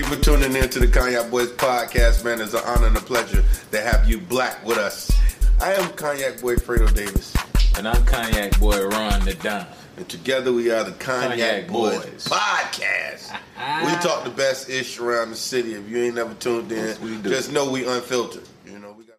you 0.00 0.06
for 0.06 0.22
tuning 0.22 0.56
in 0.56 0.66
to 0.70 0.78
the 0.78 0.88
Cognac 0.88 1.30
Boys 1.30 1.50
podcast, 1.52 2.24
man. 2.24 2.40
It's 2.40 2.54
an 2.54 2.62
honor 2.64 2.86
and 2.86 2.96
a 2.96 3.00
pleasure 3.00 3.44
to 3.70 3.80
have 3.82 4.08
you 4.08 4.18
black 4.18 4.64
with 4.64 4.78
us. 4.78 5.12
I 5.60 5.74
am 5.74 5.90
Cognac 5.92 6.40
Boy 6.40 6.54
Fredo 6.56 6.92
Davis. 6.94 7.36
And 7.76 7.86
I'm 7.86 8.02
Cognac 8.06 8.58
Boy 8.58 8.86
Ron 8.86 9.22
the 9.26 9.34
Don. 9.34 9.66
And 9.98 10.08
together 10.08 10.54
we 10.54 10.70
are 10.70 10.84
the 10.84 10.92
Cognac, 10.92 11.38
Cognac 11.38 11.68
Boys, 11.68 11.98
Boys. 12.06 12.24
podcast. 12.28 13.38
we 13.84 13.92
talk 14.00 14.24
the 14.24 14.30
best 14.30 14.70
ish 14.70 14.98
around 14.98 15.30
the 15.30 15.36
city. 15.36 15.74
If 15.74 15.86
you 15.90 15.98
ain't 16.04 16.14
never 16.14 16.32
tuned 16.32 16.72
in, 16.72 16.78
Yes, 16.78 16.98
we 17.00 17.18
do. 17.18 17.28
just 17.28 17.52
know 17.52 17.70
we 17.70 17.86
unfiltered. 17.86 18.48
You 18.64 18.78
know, 18.78 18.92
we 18.92 19.04
got. 19.04 19.16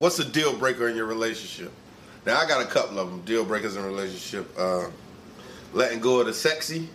What's 0.00 0.18
a 0.18 0.24
deal 0.24 0.56
breaker 0.58 0.88
in 0.88 0.96
your 0.96 1.06
relationship? 1.06 1.70
Now 2.26 2.40
I 2.40 2.48
got 2.48 2.66
a 2.66 2.68
couple 2.68 2.98
of 2.98 3.08
them. 3.10 3.20
Deal 3.20 3.44
breakers 3.44 3.76
in 3.76 3.84
relationship. 3.84 4.52
Uh, 4.58 4.86
letting 5.72 6.00
go 6.00 6.18
of 6.18 6.26
the 6.26 6.34
sexy 6.34 6.88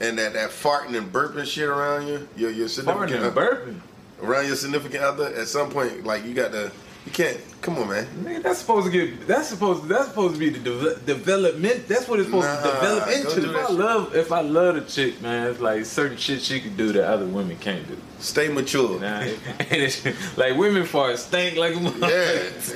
and 0.00 0.18
that, 0.18 0.32
that 0.34 0.50
farting 0.50 0.96
and 0.96 1.12
burping 1.12 1.44
shit 1.46 1.68
around 1.68 2.06
you. 2.08 2.28
Your 2.36 2.50
your 2.50 2.68
significant 2.68 3.10
Farting 3.22 3.26
and 3.26 3.36
burping. 3.36 3.80
around 4.22 4.46
your 4.46 4.56
significant 4.56 5.02
other. 5.02 5.26
At 5.34 5.48
some 5.48 5.70
point, 5.70 6.04
like 6.04 6.24
you 6.24 6.34
got 6.34 6.52
to. 6.52 6.70
You 7.08 7.14
can't. 7.14 7.40
Come 7.62 7.78
on, 7.78 7.88
man. 7.88 8.04
Nigga, 8.22 8.42
that's 8.42 8.58
supposed 8.58 8.84
to 8.84 8.92
get. 8.92 9.26
That's 9.26 9.48
supposed. 9.48 9.82
To, 9.82 9.88
that's 9.88 10.08
supposed 10.08 10.34
to 10.34 10.38
be 10.38 10.50
the 10.50 10.58
de- 10.58 10.96
development. 11.06 11.88
That's 11.88 12.06
what 12.06 12.20
it's 12.20 12.28
supposed 12.28 12.46
Nah, 12.46 12.60
to 12.60 12.70
develop 12.70 13.08
into. 13.08 13.50
If 13.50 13.56
I 13.56 13.66
shit. 13.68 13.70
love, 13.78 14.14
if 14.14 14.30
I 14.32 14.40
love 14.42 14.76
a 14.76 14.82
chick, 14.82 15.22
man, 15.22 15.46
it's 15.50 15.58
like 15.58 15.86
certain 15.86 16.18
shit 16.18 16.42
she 16.42 16.60
can 16.60 16.76
do 16.76 16.92
that 16.92 17.04
other 17.08 17.24
women 17.24 17.56
can't 17.56 17.88
do. 17.88 17.96
Stay 18.18 18.48
mature. 18.48 19.00
Nah, 19.00 19.20
it- 19.20 19.38
and 19.58 19.72
it's, 19.82 20.36
like 20.36 20.54
women 20.58 20.84
fart 20.84 21.18
stink 21.18 21.56
like 21.56 21.76
a 21.76 21.80
Yeah, 21.80 21.88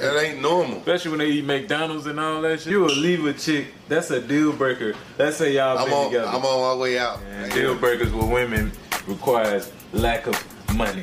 that 0.00 0.22
ain't 0.24 0.40
normal. 0.40 0.78
Especially 0.78 1.10
when 1.10 1.20
they 1.20 1.28
eat 1.28 1.44
McDonald's 1.44 2.06
and 2.06 2.18
all 2.18 2.40
that 2.40 2.60
shit. 2.62 2.72
You 2.72 2.80
will 2.80 2.94
leave 2.96 3.26
a 3.26 3.34
chick. 3.34 3.66
That's 3.88 4.10
a 4.10 4.20
deal 4.22 4.54
breaker. 4.54 4.94
Let's 5.18 5.36
say 5.36 5.52
y'all 5.52 5.76
I'm 5.76 5.84
been 5.84 5.94
on. 5.94 6.04
together. 6.06 6.28
I'm 6.28 6.42
on 6.46 6.76
my 6.78 6.82
way 6.82 6.98
out. 6.98 7.20
And 7.30 7.52
deal 7.52 7.74
breakers 7.74 8.10
with 8.14 8.30
women 8.30 8.72
requires 9.06 9.70
lack 9.92 10.26
of 10.26 10.74
money. 10.74 11.02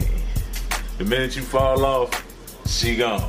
The 0.97 1.05
minute 1.05 1.35
you 1.35 1.43
fall 1.43 1.85
off, 1.85 2.25
she 2.69 2.95
gone. 2.95 3.21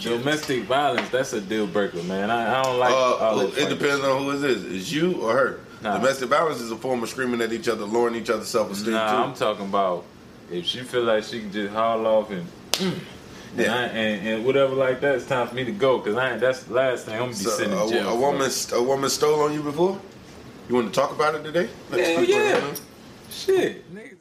Domestic 0.00 0.64
violence, 0.64 1.08
that's 1.10 1.32
a 1.32 1.40
deal 1.40 1.66
breaker, 1.66 2.02
man. 2.04 2.30
I, 2.30 2.60
I 2.60 2.62
don't 2.62 2.78
like 2.78 2.92
Uh, 2.92 3.34
that 3.36 3.46
it 3.48 3.52
fucking 3.54 3.78
depends 3.78 4.04
on 4.04 4.22
who 4.22 4.30
it 4.32 4.50
is. 4.50 4.64
Is 4.64 4.92
you 4.92 5.20
or 5.22 5.32
her? 5.32 5.60
Nah. 5.82 5.96
Domestic 5.98 6.28
violence 6.28 6.60
is 6.60 6.70
a 6.70 6.76
form 6.76 7.02
of 7.02 7.08
screaming 7.08 7.40
at 7.40 7.52
each 7.52 7.68
other, 7.68 7.84
lowering 7.84 8.14
each 8.16 8.30
other's 8.30 8.48
self-esteem 8.48 8.92
Nah, 8.92 9.24
I'm 9.24 9.34
talking 9.34 9.66
about 9.66 10.04
if 10.50 10.66
she 10.66 10.80
feel 10.80 11.02
like 11.04 11.24
she 11.24 11.40
can 11.40 11.52
just 11.52 11.72
haul 11.72 12.06
off 12.06 12.30
and 12.30 12.46
mm, 12.72 12.98
and, 13.56 13.66
I, 13.70 13.82
and, 13.86 14.28
and 14.28 14.44
whatever 14.46 14.74
like 14.74 15.00
that, 15.00 15.14
it's 15.16 15.26
time 15.26 15.46
for 15.48 15.54
me 15.54 15.64
to 15.64 15.72
go 15.72 15.98
because 15.98 16.16
I 16.16 16.32
ain't, 16.32 16.40
that's 16.40 16.64
the 16.64 16.74
last 16.74 17.06
thing 17.06 17.14
I'm 17.14 17.20
gonna 17.20 17.30
be 17.32 17.36
So, 17.38 17.50
sitting 17.50 17.72
in 17.72 17.78
a, 17.78 17.88
jail. 17.88 18.08
a 18.08 18.12
for. 18.12 18.18
woman, 18.18 18.50
a 18.74 18.82
woman 18.82 19.10
stole 19.10 19.40
on 19.40 19.52
you 19.54 19.62
before. 19.62 20.00
You 20.68 20.74
want 20.74 20.92
to 20.92 21.00
talk 21.00 21.12
about 21.12 21.34
it 21.34 21.44
today? 21.44 21.68
Let 21.90 22.00
Hell 22.00 22.20
people 22.26 22.34
yeah. 22.34 22.74
shit, 23.30 23.94
niggas. 23.94 24.16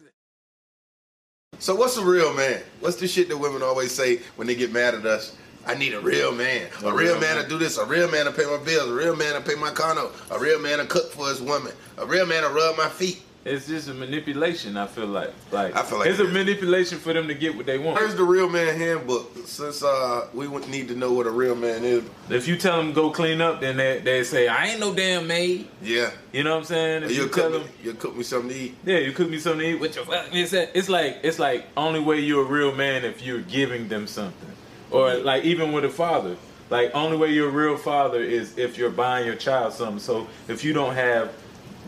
So 1.59 1.75
what's 1.75 1.97
a 1.97 2.05
real 2.05 2.33
man? 2.33 2.61
What's 2.79 2.97
the 2.97 3.07
shit 3.07 3.29
that 3.29 3.37
women 3.37 3.63
always 3.63 3.91
say 3.93 4.19
when 4.35 4.47
they 4.47 4.55
get 4.55 4.71
mad 4.71 4.93
at 4.95 5.05
us? 5.05 5.35
I 5.65 5.73
need 5.75 5.93
a 5.93 5.99
real 5.99 6.31
man. 6.31 6.67
A, 6.81 6.87
A 6.87 6.93
real, 6.93 6.95
real 7.13 7.19
man, 7.19 7.35
man. 7.35 7.43
to 7.43 7.49
do 7.49 7.57
this. 7.57 7.77
A 7.77 7.85
real 7.85 8.09
man 8.09 8.25
to 8.25 8.31
pay 8.31 8.45
my 8.45 8.57
bills. 8.63 8.89
A 8.89 8.93
real 8.93 9.15
man 9.15 9.33
to 9.33 9.41
pay 9.41 9.55
my 9.55 9.71
condo. 9.71 10.11
A 10.31 10.39
real 10.39 10.61
man 10.61 10.77
to 10.79 10.85
cook 10.85 11.11
for 11.11 11.27
his 11.27 11.41
woman. 11.41 11.73
A 11.97 12.05
real 12.05 12.25
man 12.25 12.43
to 12.43 12.49
rub 12.49 12.77
my 12.77 12.87
feet. 12.87 13.21
It's 13.47 13.67
just 13.67 13.87
a 13.87 13.93
manipulation. 13.93 14.75
I 14.77 14.87
feel 14.87 15.07
like, 15.07 15.33
like 15.51 15.75
I 15.75 15.83
feel 15.83 15.99
like 15.99 16.09
it's 16.09 16.19
it 16.19 16.25
a 16.25 16.29
manipulation 16.29 16.97
for 16.97 17.13
them 17.13 17.27
to 17.27 17.33
get 17.33 17.55
what 17.55 17.65
they 17.65 17.77
want. 17.77 17.97
Here's 17.99 18.15
the 18.15 18.23
real 18.23 18.49
man 18.49 18.77
handbook? 18.77 19.31
Since 19.45 19.83
uh, 19.83 20.27
we 20.33 20.47
need 20.67 20.87
to 20.89 20.95
know 20.95 21.13
what 21.13 21.25
a 21.27 21.31
real 21.31 21.55
man 21.55 21.83
is. 21.83 22.03
If 22.29 22.47
you 22.47 22.57
tell 22.57 22.77
them 22.77 22.93
go 22.93 23.09
clean 23.09 23.39
up, 23.41 23.61
then 23.61 23.77
they, 23.77 23.99
they 23.99 24.23
say 24.23 24.47
I 24.47 24.67
ain't 24.67 24.79
no 24.79 24.93
damn 24.93 25.27
maid. 25.27 25.67
Yeah. 25.81 26.11
You 26.33 26.43
know 26.43 26.51
what 26.51 26.59
I'm 26.59 26.63
saying? 26.65 27.03
If 27.03 27.11
You 27.11 27.23
you 27.23 27.29
tell 27.29 27.49
cook, 27.49 27.53
them, 27.53 27.61
me, 27.63 27.69
you 27.83 27.93
cook 27.93 28.15
me 28.17 28.23
something 28.23 28.49
to 28.49 28.55
eat. 28.55 28.75
yeah, 28.85 28.97
you 28.99 29.11
cook 29.13 29.29
me 29.29 29.39
something 29.39 29.61
to 29.61 29.69
eat. 29.75 29.79
What 29.79 29.95
your 29.95 30.05
fuck? 30.05 30.27
It's, 30.33 30.53
it's 30.53 30.89
like 30.89 31.19
it's 31.23 31.39
like 31.39 31.67
only 31.77 31.99
way 31.99 32.19
you're 32.19 32.43
a 32.43 32.47
real 32.49 32.75
man 32.75 33.05
if 33.05 33.23
you're 33.23 33.41
giving 33.41 33.87
them 33.87 34.07
something, 34.07 34.51
or 34.91 35.15
like 35.15 35.43
even 35.45 35.71
with 35.71 35.85
a 35.85 35.89
father. 35.89 36.35
Like 36.69 36.91
only 36.93 37.15
way 37.15 37.31
you're 37.31 37.47
a 37.47 37.51
real 37.51 37.77
father 37.77 38.21
is 38.21 38.57
if 38.57 38.77
you're 38.77 38.89
buying 38.89 39.25
your 39.25 39.37
child 39.37 39.71
something. 39.71 39.99
So 39.99 40.27
if 40.49 40.65
you 40.65 40.73
don't 40.73 40.95
have 40.95 41.31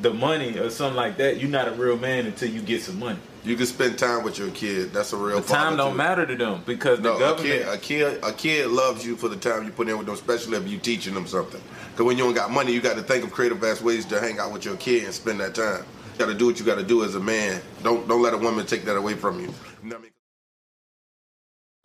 the 0.02 0.14
money 0.14 0.58
or 0.58 0.70
something 0.70 0.96
like 0.96 1.18
that, 1.18 1.40
you're 1.40 1.50
not 1.50 1.68
a 1.68 1.72
real 1.72 1.98
man 1.98 2.26
until 2.26 2.50
you 2.50 2.62
get 2.62 2.82
some 2.82 3.00
money. 3.00 3.20
You 3.44 3.56
can 3.56 3.66
spend 3.66 3.98
time 3.98 4.24
with 4.24 4.38
your 4.38 4.50
kid. 4.52 4.92
That's 4.92 5.14
a 5.14 5.18
real 5.18 5.40
The 5.42 5.48
time 5.48 5.78
don't 5.78 5.92
too. 5.92 5.98
matter 5.98 6.26
to 6.26 6.36
them 6.36 6.62
because 6.66 7.00
No, 7.00 7.18
the 7.18 7.34
a 7.36 7.38
kid, 7.38 7.68
a 7.68 7.78
kid, 7.78 8.24
a 8.24 8.34
kid 8.34 8.68
loves 8.68 9.06
you 9.06 9.16
for 9.16 9.30
the 9.30 9.38
time 9.38 9.64
you 9.66 9.72
put 9.72 9.88
in 9.90 9.98
with 9.98 10.08
them, 10.08 10.16
especially 10.16 10.58
if 10.58 10.68
you 10.68 10.78
teaching 10.78 11.14
them 11.14 11.26
something. 11.28 11.62
Because 11.92 12.06
when 12.06 12.18
you 12.18 12.24
don't 12.26 12.34
got 12.34 12.52
money, 12.52 12.74
you 12.74 12.82
got 12.82 12.98
to 12.98 13.04
think 13.04 13.24
of 13.24 13.32
creative 13.32 13.64
ass 13.64 13.82
ways 13.82 14.06
to 14.08 14.20
hang 14.20 14.40
out 14.40 14.52
with 14.52 14.66
your 14.66 14.76
kid 14.78 15.06
and 15.06 15.14
spend 15.14 15.40
that 15.40 15.56
time. 15.56 15.84
You 16.14 16.20
got 16.20 16.32
to 16.32 16.38
do 16.38 16.48
what 16.48 16.60
you 16.60 16.66
got 16.66 16.76
to 16.76 16.84
do 16.84 17.04
as 17.04 17.16
a 17.16 17.20
man. 17.20 17.62
Don't 17.84 18.08
don't 18.08 18.22
let 18.22 18.34
a 18.34 18.38
woman 18.38 18.66
take 18.66 18.84
that 18.86 18.98
away 18.98 19.14
from 19.16 19.40
you. 19.40 19.54
You 19.84 19.90
know 19.90 19.98
I 19.98 20.00
mean? 20.00 20.12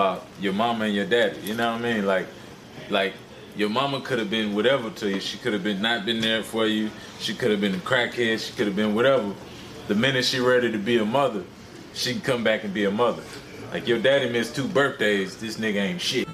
uh, 0.00 0.18
your 0.40 0.52
mama 0.52 0.86
and 0.86 0.94
your 0.94 1.06
daddy. 1.06 1.40
You 1.42 1.54
know 1.54 1.72
what 1.72 1.80
I 1.80 1.94
mean? 1.94 2.04
Like, 2.06 2.26
like 2.90 3.14
your 3.56 3.68
mama 3.68 4.00
could 4.00 4.18
have 4.18 4.30
been 4.30 4.54
whatever 4.54 4.90
to 4.90 5.10
you. 5.10 5.20
She 5.20 5.38
could 5.38 5.52
have 5.52 5.62
been 5.62 5.80
not 5.80 6.04
been 6.04 6.20
there 6.20 6.42
for 6.42 6.66
you. 6.66 6.90
She 7.20 7.34
could 7.34 7.50
have 7.50 7.60
been 7.60 7.74
a 7.74 7.78
crackhead. 7.78 8.44
She 8.44 8.52
could 8.54 8.66
have 8.66 8.76
been 8.76 8.94
whatever. 8.94 9.32
The 9.88 9.94
minute 9.94 10.24
she 10.24 10.40
ready 10.40 10.72
to 10.72 10.78
be 10.78 10.98
a 10.98 11.04
mother, 11.04 11.44
she 11.92 12.12
can 12.12 12.20
come 12.20 12.42
back 12.44 12.64
and 12.64 12.74
be 12.74 12.84
a 12.84 12.90
mother. 12.90 13.22
Like 13.72 13.86
your 13.86 13.98
daddy 13.98 14.28
missed 14.28 14.56
two 14.56 14.66
birthdays. 14.66 15.36
This 15.36 15.56
nigga 15.56 15.76
ain't 15.76 16.00
shit. 16.00 16.28